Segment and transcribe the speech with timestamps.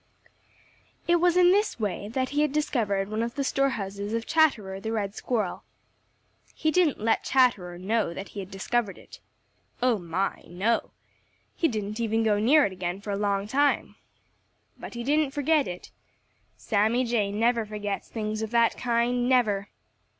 [1.07, 4.25] It was in this way that he had discovered one of the store houses of
[4.25, 5.63] Chatterer the Red Squirrel.
[6.55, 9.19] He didn't let Chatterer know that he had discovered it.
[9.79, 10.89] Oh, my, no!
[11.55, 13.95] He didn't even go near it again for a long time.
[14.75, 15.91] But he didn't forget it.
[16.57, 19.69] Sammy Jay never forgets things of that kind, never!